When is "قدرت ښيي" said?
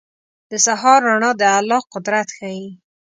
1.93-2.67